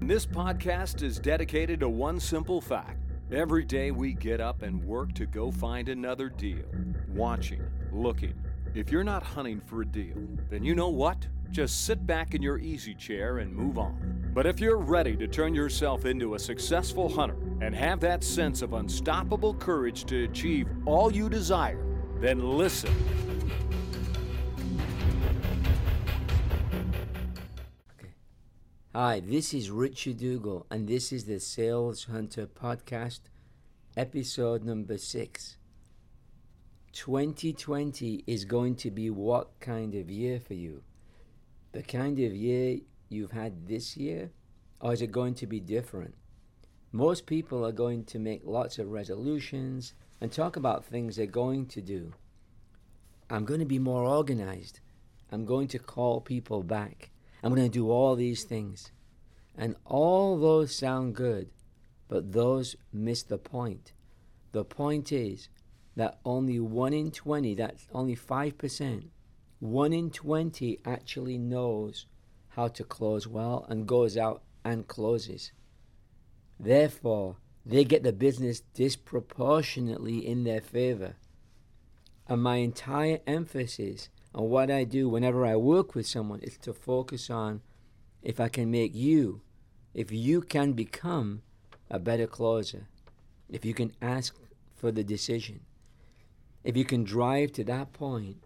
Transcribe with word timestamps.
This 0.00 0.26
podcast 0.26 1.02
is 1.02 1.18
dedicated 1.18 1.80
to 1.80 1.88
one 1.88 2.20
simple 2.20 2.60
fact. 2.60 2.98
Every 3.32 3.64
day 3.64 3.90
we 3.90 4.12
get 4.12 4.40
up 4.40 4.62
and 4.62 4.84
work 4.84 5.14
to 5.14 5.24
go 5.24 5.50
find 5.50 5.88
another 5.88 6.28
deal. 6.28 6.64
Watching, 7.08 7.62
looking. 7.92 8.34
If 8.74 8.90
you're 8.90 9.04
not 9.04 9.22
hunting 9.22 9.60
for 9.60 9.82
a 9.82 9.86
deal, 9.86 10.16
then 10.50 10.64
you 10.64 10.74
know 10.74 10.88
what? 10.88 11.26
Just 11.50 11.86
sit 11.86 12.06
back 12.06 12.34
in 12.34 12.42
your 12.42 12.58
easy 12.58 12.94
chair 12.94 13.38
and 13.38 13.54
move 13.54 13.78
on. 13.78 14.30
But 14.34 14.46
if 14.46 14.60
you're 14.60 14.78
ready 14.78 15.16
to 15.16 15.28
turn 15.28 15.54
yourself 15.54 16.04
into 16.04 16.34
a 16.34 16.38
successful 16.38 17.08
hunter 17.08 17.36
and 17.60 17.74
have 17.74 18.00
that 18.00 18.24
sense 18.24 18.62
of 18.62 18.72
unstoppable 18.72 19.54
courage 19.54 20.04
to 20.06 20.24
achieve 20.24 20.68
all 20.84 21.12
you 21.12 21.28
desire, 21.28 21.86
then 22.20 22.40
listen. 22.40 22.92
Hi, 28.96 29.18
this 29.18 29.52
is 29.52 29.72
Richard 29.72 30.18
Dougal, 30.18 30.66
and 30.70 30.86
this 30.86 31.12
is 31.12 31.24
the 31.24 31.40
Sales 31.40 32.04
Hunter 32.04 32.46
Podcast, 32.46 33.22
episode 33.96 34.62
number 34.62 34.98
six. 34.98 35.56
2020 36.92 38.22
is 38.28 38.44
going 38.44 38.76
to 38.76 38.92
be 38.92 39.10
what 39.10 39.58
kind 39.58 39.96
of 39.96 40.12
year 40.12 40.38
for 40.38 40.54
you? 40.54 40.84
The 41.72 41.82
kind 41.82 42.20
of 42.20 42.36
year 42.36 42.78
you've 43.08 43.32
had 43.32 43.66
this 43.66 43.96
year, 43.96 44.30
or 44.78 44.92
is 44.92 45.02
it 45.02 45.10
going 45.10 45.34
to 45.34 45.46
be 45.48 45.58
different? 45.58 46.14
Most 46.92 47.26
people 47.26 47.66
are 47.66 47.72
going 47.72 48.04
to 48.04 48.20
make 48.20 48.42
lots 48.44 48.78
of 48.78 48.92
resolutions 48.92 49.94
and 50.20 50.30
talk 50.30 50.54
about 50.54 50.84
things 50.84 51.16
they're 51.16 51.26
going 51.26 51.66
to 51.66 51.80
do. 51.80 52.12
I'm 53.28 53.44
going 53.44 53.58
to 53.58 53.66
be 53.66 53.80
more 53.80 54.04
organized. 54.04 54.78
I'm 55.32 55.44
going 55.44 55.66
to 55.66 55.80
call 55.80 56.20
people 56.20 56.62
back. 56.62 57.10
I'm 57.44 57.54
going 57.54 57.70
to 57.70 57.78
do 57.78 57.90
all 57.90 58.16
these 58.16 58.44
things. 58.44 58.90
And 59.56 59.76
all 59.84 60.38
those 60.38 60.74
sound 60.74 61.14
good, 61.14 61.50
but 62.08 62.32
those 62.32 62.74
miss 62.90 63.22
the 63.22 63.36
point. 63.36 63.92
The 64.52 64.64
point 64.64 65.12
is 65.12 65.50
that 65.94 66.18
only 66.24 66.58
1 66.58 66.94
in 66.94 67.10
20, 67.10 67.54
that's 67.54 67.86
only 67.92 68.16
5%, 68.16 69.04
1 69.60 69.92
in 69.92 70.10
20 70.10 70.80
actually 70.86 71.36
knows 71.36 72.06
how 72.48 72.68
to 72.68 72.82
close 72.82 73.28
well 73.28 73.66
and 73.68 73.86
goes 73.86 74.16
out 74.16 74.42
and 74.64 74.88
closes. 74.88 75.52
Therefore, 76.58 77.36
they 77.66 77.84
get 77.84 78.02
the 78.02 78.12
business 78.12 78.60
disproportionately 78.60 80.26
in 80.26 80.44
their 80.44 80.62
favor. 80.62 81.16
And 82.26 82.42
my 82.42 82.56
entire 82.56 83.20
emphasis 83.26 84.08
on 84.34 84.48
what 84.48 84.70
I 84.70 84.84
do 84.84 85.08
whenever 85.08 85.46
I 85.46 85.56
work 85.56 85.94
with 85.94 86.06
someone 86.06 86.40
is 86.40 86.58
to 86.58 86.72
focus 86.72 87.30
on 87.30 87.62
if 88.22 88.40
I 88.40 88.48
can 88.48 88.70
make 88.70 88.94
you, 88.94 89.42
if 89.94 90.10
you 90.10 90.40
can 90.40 90.72
become 90.72 91.42
a 91.90 91.98
better 91.98 92.26
closer, 92.26 92.88
if 93.48 93.64
you 93.64 93.74
can 93.74 93.92
ask 94.02 94.34
for 94.74 94.90
the 94.90 95.04
decision, 95.04 95.60
if 96.64 96.76
you 96.76 96.84
can 96.84 97.04
drive 97.04 97.52
to 97.52 97.64
that 97.64 97.92
point 97.92 98.38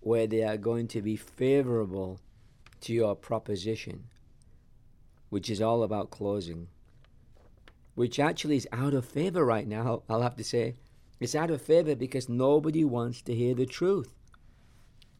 where 0.00 0.26
they 0.26 0.42
are 0.42 0.56
going 0.56 0.88
to 0.88 1.00
be 1.00 1.16
favorable 1.16 2.20
to 2.82 2.92
your 2.92 3.14
proposition, 3.14 4.04
which 5.30 5.48
is 5.48 5.62
all 5.62 5.82
about 5.82 6.10
closing, 6.10 6.68
which 7.94 8.18
actually 8.18 8.56
is 8.56 8.68
out 8.72 8.92
of 8.92 9.04
favor 9.04 9.44
right 9.44 9.66
now, 9.66 10.02
I'll 10.08 10.22
have 10.22 10.36
to 10.36 10.44
say. 10.44 10.74
It's 11.20 11.34
out 11.34 11.50
of 11.50 11.62
favor 11.62 11.94
because 11.94 12.28
nobody 12.28 12.84
wants 12.84 13.22
to 13.22 13.34
hear 13.34 13.54
the 13.54 13.66
truth 13.66 14.12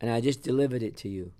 and 0.00 0.10
I 0.10 0.20
just 0.20 0.42
delivered 0.42 0.82
it 0.82 0.96
to 0.98 1.08
you. 1.08 1.32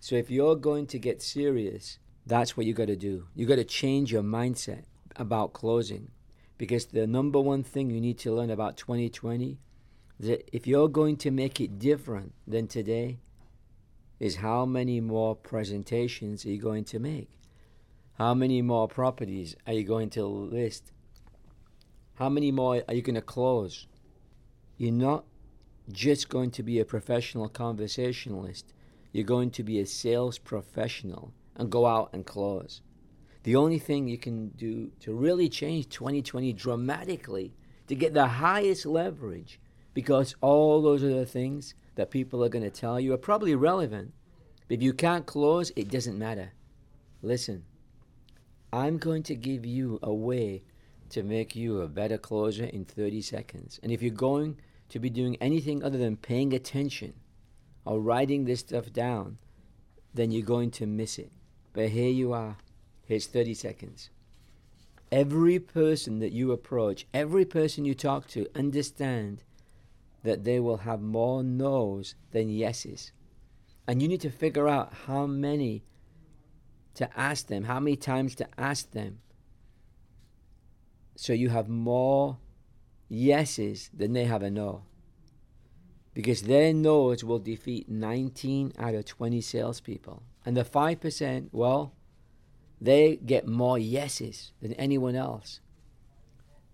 So 0.00 0.16
if 0.16 0.30
you're 0.30 0.56
going 0.56 0.86
to 0.88 0.98
get 0.98 1.22
serious, 1.22 1.98
that's 2.26 2.56
what 2.56 2.66
you 2.66 2.74
got 2.74 2.86
to 2.86 2.96
do. 2.96 3.26
You 3.34 3.46
got 3.46 3.56
to 3.56 3.64
change 3.64 4.12
your 4.12 4.22
mindset 4.22 4.84
about 5.16 5.52
closing 5.52 6.10
because 6.56 6.86
the 6.86 7.06
number 7.06 7.40
one 7.40 7.62
thing 7.62 7.90
you 7.90 8.00
need 8.00 8.18
to 8.18 8.32
learn 8.32 8.50
about 8.50 8.76
2020 8.76 9.58
is 10.20 10.28
that 10.28 10.48
if 10.52 10.66
you're 10.66 10.88
going 10.88 11.16
to 11.18 11.30
make 11.30 11.60
it 11.60 11.78
different 11.78 12.34
than 12.46 12.66
today 12.66 13.18
is 14.20 14.36
how 14.36 14.66
many 14.66 15.00
more 15.00 15.36
presentations 15.36 16.44
are 16.44 16.50
you 16.50 16.60
going 16.60 16.84
to 16.84 16.98
make? 16.98 17.30
How 18.18 18.34
many 18.34 18.62
more 18.62 18.88
properties 18.88 19.54
are 19.66 19.72
you 19.72 19.84
going 19.84 20.10
to 20.10 20.26
list? 20.26 20.90
How 22.16 22.28
many 22.28 22.50
more 22.50 22.82
are 22.88 22.94
you 22.94 23.02
going 23.02 23.14
to 23.14 23.22
close? 23.22 23.86
You're 24.76 24.92
not 24.92 25.24
just 25.92 26.28
going 26.28 26.50
to 26.52 26.62
be 26.62 26.78
a 26.78 26.84
professional 26.84 27.48
conversationalist. 27.48 28.72
You're 29.12 29.24
going 29.24 29.50
to 29.52 29.62
be 29.62 29.78
a 29.80 29.86
sales 29.86 30.38
professional 30.38 31.32
and 31.56 31.70
go 31.70 31.86
out 31.86 32.10
and 32.12 32.26
close. 32.26 32.82
The 33.42 33.56
only 33.56 33.78
thing 33.78 34.08
you 34.08 34.18
can 34.18 34.48
do 34.48 34.90
to 35.00 35.14
really 35.14 35.48
change 35.48 35.88
2020 35.88 36.52
dramatically 36.52 37.54
to 37.86 37.94
get 37.94 38.12
the 38.12 38.26
highest 38.26 38.84
leverage 38.84 39.58
because 39.94 40.36
all 40.40 40.82
those 40.82 41.02
other 41.02 41.24
things 41.24 41.74
that 41.94 42.10
people 42.10 42.44
are 42.44 42.48
going 42.48 42.64
to 42.64 42.70
tell 42.70 43.00
you 43.00 43.12
are 43.14 43.18
probably 43.18 43.54
relevant. 43.54 44.12
If 44.68 44.82
you 44.82 44.92
can't 44.92 45.26
close, 45.26 45.72
it 45.74 45.90
doesn't 45.90 46.18
matter. 46.18 46.52
Listen, 47.22 47.64
I'm 48.72 48.98
going 48.98 49.22
to 49.24 49.34
give 49.34 49.64
you 49.64 49.98
a 50.02 50.12
way 50.12 50.62
to 51.10 51.22
make 51.22 51.56
you 51.56 51.80
a 51.80 51.88
better 51.88 52.18
closer 52.18 52.64
in 52.64 52.84
30 52.84 53.22
seconds. 53.22 53.80
And 53.82 53.90
if 53.90 54.02
you're 54.02 54.10
going 54.10 54.58
to 54.88 54.98
be 54.98 55.10
doing 55.10 55.36
anything 55.36 55.82
other 55.82 55.98
than 55.98 56.16
paying 56.16 56.52
attention 56.52 57.14
or 57.84 58.00
writing 58.00 58.44
this 58.44 58.60
stuff 58.60 58.92
down, 58.92 59.38
then 60.14 60.30
you're 60.30 60.42
going 60.42 60.70
to 60.72 60.86
miss 60.86 61.18
it. 61.18 61.32
But 61.72 61.90
here 61.90 62.10
you 62.10 62.32
are. 62.32 62.56
Here's 63.04 63.26
30 63.26 63.54
seconds. 63.54 64.10
Every 65.10 65.58
person 65.58 66.18
that 66.18 66.32
you 66.32 66.52
approach, 66.52 67.06
every 67.14 67.44
person 67.44 67.84
you 67.84 67.94
talk 67.94 68.26
to, 68.28 68.46
understand 68.54 69.42
that 70.22 70.44
they 70.44 70.60
will 70.60 70.78
have 70.78 71.00
more 71.00 71.42
no's 71.42 72.14
than 72.32 72.50
yeses. 72.50 73.12
And 73.86 74.02
you 74.02 74.08
need 74.08 74.20
to 74.20 74.30
figure 74.30 74.68
out 74.68 74.92
how 75.06 75.26
many 75.26 75.84
to 76.94 77.08
ask 77.18 77.46
them, 77.46 77.64
how 77.64 77.80
many 77.80 77.96
times 77.96 78.34
to 78.34 78.48
ask 78.58 78.90
them. 78.90 79.20
So 81.16 81.32
you 81.32 81.48
have 81.48 81.68
more 81.68 82.38
yeses 83.08 83.90
than 83.94 84.12
they 84.12 84.24
have 84.24 84.42
a 84.42 84.50
no. 84.50 84.82
Because 86.14 86.42
their 86.42 86.72
no's 86.74 87.22
will 87.22 87.38
defeat 87.38 87.88
19 87.88 88.72
out 88.78 88.94
of 88.94 89.04
20 89.04 89.40
salespeople. 89.40 90.22
And 90.44 90.56
the 90.56 90.64
5%, 90.64 91.48
well, 91.52 91.94
they 92.80 93.16
get 93.16 93.46
more 93.46 93.78
yeses 93.78 94.52
than 94.60 94.72
anyone 94.74 95.14
else. 95.14 95.60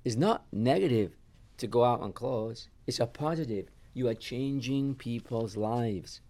It's 0.04 0.16
not 0.16 0.44
negative 0.52 1.12
to 1.58 1.66
go 1.66 1.84
out 1.84 2.02
and 2.02 2.14
close, 2.14 2.68
it's 2.86 3.00
a 3.00 3.06
positive. 3.06 3.68
You 3.94 4.08
are 4.08 4.14
changing 4.14 4.96
people's 4.96 5.56
lives. 5.56 6.20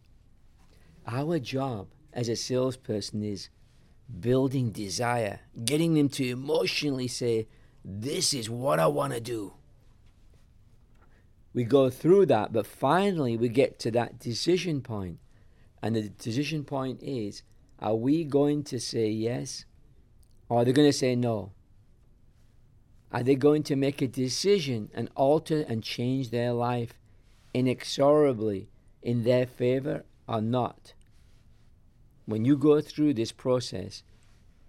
Our 1.07 1.39
job 1.39 1.89
as 2.13 2.29
a 2.29 2.37
salesperson 2.37 3.23
is 3.23 3.49
building 4.21 4.71
desire, 4.71 5.41
getting 5.65 5.95
them 5.95 6.11
to 6.11 6.29
emotionally 6.29 7.09
say, 7.09 7.49
This 7.83 8.35
is 8.35 8.51
what 8.51 8.79
I 8.79 8.87
want 8.87 9.15
to 9.15 9.21
do 9.21 9.55
we 11.55 11.63
go 11.63 11.89
through 11.89 12.27
that, 12.27 12.53
but 12.53 12.67
finally 12.67 13.37
we 13.37 13.49
get 13.49 13.79
to 13.81 13.91
that 13.93 14.19
decision 14.19 14.83
point. 14.83 15.19
And 15.81 15.95
the 15.95 16.09
decision 16.09 16.65
point 16.65 17.03
is 17.03 17.43
are 17.79 17.95
we 17.95 18.25
going 18.25 18.65
to 18.65 18.81
say 18.81 19.09
yes 19.09 19.65
or 20.49 20.61
are 20.61 20.65
they 20.65 20.73
going 20.73 20.89
to 20.89 20.93
say 20.93 21.15
no? 21.15 21.53
Are 23.13 23.23
they 23.23 23.37
going 23.37 23.63
to 23.65 23.77
make 23.77 24.03
a 24.03 24.09
decision 24.09 24.91
and 24.93 25.09
alter 25.15 25.65
and 25.69 25.83
change 25.83 26.31
their 26.31 26.53
life 26.53 26.95
inexorably 27.53 28.69
in 29.03 29.23
their 29.23 29.47
favor 29.47 30.05
or 30.27 30.41
not? 30.41 30.95
When 32.27 32.45
you 32.45 32.57
go 32.57 32.81
through 32.81 33.15
this 33.15 33.31
process, 33.31 34.03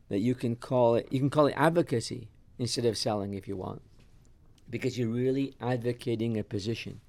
that 0.10 0.20
you 0.20 0.36
can 0.36 0.56
call 0.56 0.96
it 0.96 1.08
you 1.12 1.20
can 1.20 1.32
call 1.32 1.48
it 1.48 1.56
advocacy 1.58 2.30
instead 2.60 2.86
of 2.86 2.96
selling 2.96 3.34
if 3.34 3.48
you 3.48 3.56
want 3.56 3.82
because 4.70 4.98
you're 4.98 5.10
really 5.10 5.56
advocating 5.62 6.38
a 6.38 6.44
position. 6.44 7.02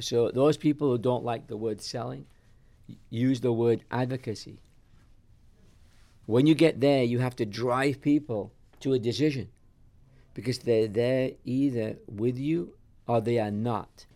So 0.00 0.30
those 0.30 0.56
people 0.56 0.90
who 0.90 0.98
don't 0.98 1.24
like 1.24 1.46
the 1.46 1.56
word 1.56 1.80
selling, 1.80 2.26
use 3.10 3.40
the 3.40 3.52
word 3.52 3.84
advocacy. 3.90 4.58
When 6.26 6.46
you 6.46 6.54
get 6.54 6.80
there, 6.80 7.02
you 7.02 7.18
have 7.18 7.36
to 7.36 7.46
drive 7.46 8.00
people 8.00 8.52
to 8.80 8.92
a 8.92 8.98
decision 8.98 9.48
because 10.34 10.58
they're 10.58 10.88
there 10.88 11.32
either 11.44 11.96
with 12.06 12.38
you 12.38 12.74
or 13.06 13.20
they 13.20 13.38
are 13.38 13.50
not. 13.50 14.06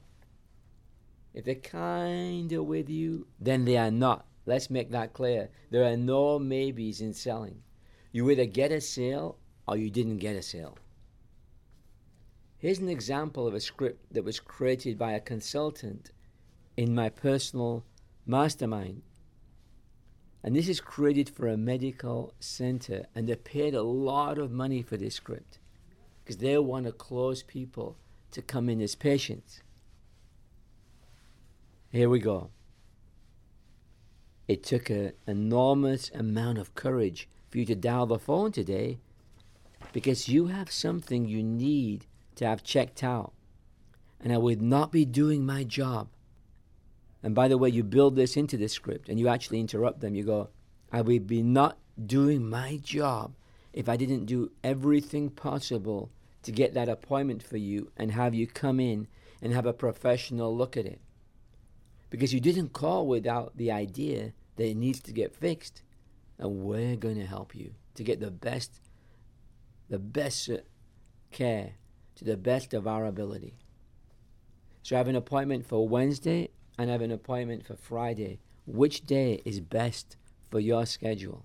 If 1.35 1.45
they're 1.45 1.55
kind 1.57 2.51
of 2.53 2.65
with 2.65 2.89
you, 2.89 3.27
then 3.39 3.65
they 3.65 3.77
are 3.77 3.91
not. 3.91 4.25
Let's 4.47 4.71
make 4.71 4.91
that 4.93 5.13
clear. 5.13 5.51
There 5.71 5.85
are 5.85 5.97
no 5.97 6.39
maybes 6.39 7.01
in 7.01 7.13
selling. 7.13 7.63
You 8.13 8.31
either 8.31 8.47
get 8.47 8.73
a 8.73 8.81
sale 8.81 9.37
or 9.69 9.77
you 9.77 9.91
didn't 9.91 10.19
get 10.19 10.37
a 10.37 10.43
sale. 10.43 10.79
Here's 12.59 12.79
an 12.79 12.89
example 12.89 13.47
of 13.47 13.55
a 13.55 13.61
script 13.61 14.15
that 14.15 14.25
was 14.25 14.41
created 14.41 14.99
by 14.99 15.13
a 15.13 15.21
consultant 15.21 16.11
in 16.77 16.95
my 16.95 17.11
personal 17.11 17.85
mastermind. 18.25 19.03
And 20.43 20.57
this 20.57 20.69
is 20.69 20.81
created 20.81 21.29
for 21.29 21.49
a 21.49 21.57
medical 21.57 22.33
center, 22.41 23.07
and 23.15 23.29
they 23.29 23.37
paid 23.37 23.75
a 23.75 23.83
lot 23.83 24.39
of 24.39 24.51
money 24.51 24.81
for 24.81 24.97
this 24.97 25.17
script 25.17 25.59
because 26.25 26.39
they 26.39 26.57
want 26.57 26.87
to 26.87 26.93
close 26.93 27.43
people 27.43 27.97
to 28.31 28.41
come 28.41 28.69
in 28.69 28.81
as 28.81 28.95
patients. 28.95 29.63
Here 31.91 32.09
we 32.09 32.21
go. 32.21 32.51
It 34.49 34.63
took 34.63 34.89
an 34.89 35.13
enormous 35.27 36.11
amount 36.11 36.59
of 36.59 36.75
courage 36.75 37.29
for 37.51 37.59
you 37.59 37.67
to 37.67 37.75
dial 37.75 38.07
the 38.07 38.19
phone 38.19 38.53
today 38.53 38.99
because 39.93 40.29
you 40.29 40.47
have 40.47 40.71
something 40.71 41.27
you 41.27 41.43
need 41.43 42.07
to 42.37 42.47
have 42.47 42.63
checked 42.63 43.03
out. 43.03 43.33
And 44.21 44.33
I 44.33 44.39
would 44.39 44.63
not 44.63 44.93
be 44.93 45.05
doing 45.05 45.45
my 45.45 45.65
job. 45.65 46.09
And 47.23 47.35
by 47.35 47.49
the 47.49 47.59
way, 47.59 47.69
you 47.69 47.83
build 47.83 48.15
this 48.15 48.37
into 48.37 48.57
the 48.57 48.69
script 48.69 49.09
and 49.09 49.19
you 49.19 49.29
actually 49.29 49.61
interrupt 49.61 50.01
them. 50.01 50.15
You 50.15 50.25
go, 50.25 50.49
I 50.93 51.01
would 51.01 51.27
be 51.27 51.43
not 51.43 51.79
doing 52.05 52.49
my 52.49 52.79
job 52.83 53.35
if 53.73 53.89
I 53.89 53.97
didn't 53.97 54.27
do 54.27 54.53
everything 54.63 55.31
possible 55.31 56.11
to 56.43 56.53
get 56.53 56.75
that 56.75 56.89
appointment 56.89 57.43
for 57.43 57.57
you 57.57 57.91
and 57.97 58.13
have 58.13 58.35
you 58.35 58.47
come 58.47 58.79
in 58.81 59.09
and 59.43 59.53
have 59.53 59.67
a 59.67 59.73
professional 59.73 60.57
look 60.57 60.77
at 60.77 60.87
it. 60.87 61.01
Because 62.09 62.33
you 62.33 62.41
didn't 62.41 62.73
call 62.73 63.07
without 63.07 63.57
the 63.57 63.73
idea 63.73 64.33
that 64.57 64.69
it 64.69 64.77
needs 64.77 65.01
to 65.01 65.13
get 65.13 65.35
fixed. 65.35 65.83
And 66.39 66.61
we're 66.61 66.97
going 66.97 67.17
to 67.17 67.27
help 67.27 67.55
you 67.55 67.75
to 67.95 68.05
get 68.05 68.21
the 68.21 68.31
best, 68.31 68.81
the 69.89 69.99
best 69.99 70.49
uh, 70.49 70.59
care 71.33 71.73
to 72.17 72.25
the 72.25 72.37
best 72.37 72.75
of 72.75 72.87
our 72.87 73.07
ability. 73.07 73.55
So 74.83 74.97
I 74.97 74.99
have 74.99 75.09
an 75.09 75.17
appointment 75.17 75.67
for 75.67 75.89
Wednesday 75.89 76.51
and 76.79 76.91
I 76.91 76.93
have 76.93 77.03
an 77.03 77.13
appointment 77.13 77.67
for 77.67 77.77
Friday. 77.77 78.41
Which 78.67 79.07
day 79.07 79.43
is 79.45 79.61
best 79.61 80.17
for 80.51 80.61
your 80.61 80.87
schedule? 80.87 81.45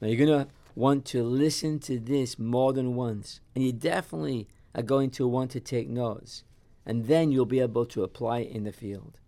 Now 0.00 0.08
you're 0.08 0.26
going 0.26 0.46
to 0.46 0.50
want 0.74 1.04
to 1.04 1.22
listen 1.22 1.78
to 1.80 1.98
this 1.98 2.38
more 2.38 2.72
than 2.72 2.94
once, 2.94 3.40
and 3.54 3.64
you 3.64 3.72
definitely 3.72 4.48
are 4.74 4.82
going 4.82 5.10
to 5.10 5.26
want 5.26 5.50
to 5.50 5.60
take 5.60 5.88
notes, 5.88 6.44
and 6.86 7.06
then 7.06 7.30
you'll 7.30 7.44
be 7.44 7.60
able 7.60 7.84
to 7.86 8.04
apply 8.04 8.38
it 8.38 8.52
in 8.52 8.64
the 8.64 8.72
field. 8.72 9.18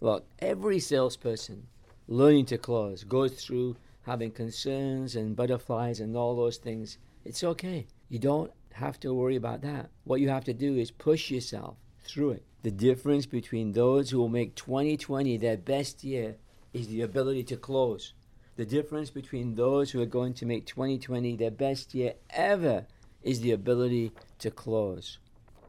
Look, 0.00 0.26
every 0.40 0.80
salesperson 0.80 1.68
learning 2.08 2.46
to 2.46 2.58
close 2.58 3.04
goes 3.04 3.32
through 3.42 3.76
having 4.02 4.30
concerns 4.30 5.16
and 5.16 5.36
butterflies 5.36 6.00
and 6.00 6.16
all 6.16 6.36
those 6.36 6.58
things. 6.58 6.98
It's 7.24 7.42
okay. 7.42 7.86
You 8.10 8.18
don't 8.18 8.52
have 8.74 9.00
to 9.00 9.14
worry 9.14 9.36
about 9.36 9.62
that. 9.62 9.88
What 10.02 10.20
you 10.20 10.28
have 10.28 10.44
to 10.44 10.52
do 10.52 10.76
is 10.76 10.90
push 10.90 11.30
yourself 11.30 11.78
through 12.00 12.32
it. 12.32 12.42
The 12.64 12.72
difference 12.72 13.24
between 13.24 13.72
those 13.72 14.10
who 14.10 14.18
will 14.18 14.28
make 14.28 14.56
2020 14.56 15.36
their 15.36 15.56
best 15.56 16.02
year 16.02 16.34
is 16.72 16.88
the 16.88 17.02
ability 17.02 17.44
to 17.44 17.56
close. 17.56 18.14
The 18.56 18.66
difference 18.66 19.10
between 19.10 19.54
those 19.54 19.92
who 19.92 20.02
are 20.02 20.06
going 20.06 20.34
to 20.34 20.46
make 20.46 20.66
2020 20.66 21.36
their 21.36 21.52
best 21.52 21.94
year 21.94 22.14
ever 22.30 22.86
is 23.22 23.40
the 23.40 23.52
ability 23.52 24.10
to 24.40 24.50
close. 24.50 25.18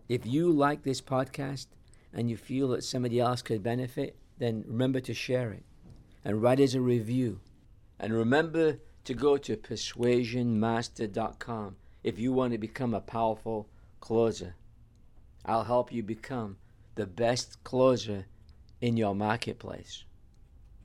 If 0.10 0.25
you 0.25 0.51
like 0.51 0.81
this 0.81 1.01
podcast 1.01 1.68
and 2.12 2.28
you 2.28 2.38
feel 2.38 2.69
that 2.69 2.84
somebody 2.84 3.19
else 3.19 3.44
could 3.44 3.62
benefit, 3.62 4.16
then 4.40 4.63
remember 4.68 5.00
to 5.01 5.13
share 5.13 5.51
it 5.51 5.63
and 6.24 6.42
write 6.42 6.60
us 6.60 6.74
a 6.74 6.81
review. 6.81 7.40
And 8.00 8.13
remember 8.13 8.80
to 9.04 9.13
go 9.13 9.38
to 9.38 9.56
persuasionmaster.com 9.56 11.75
if 12.06 12.19
you 12.19 12.31
want 12.31 12.52
to 12.52 12.60
become 12.60 12.94
a 12.94 13.02
powerful 13.02 13.68
closer. 14.00 14.54
I'll 15.44 15.63
help 15.63 15.92
you 15.92 16.04
become 16.04 16.57
the 16.94 17.07
best 17.07 17.63
closer 17.63 18.28
in 18.80 18.96
your 18.96 19.16
marketplace. 19.16 20.04